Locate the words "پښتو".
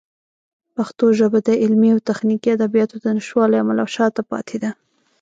0.75-1.05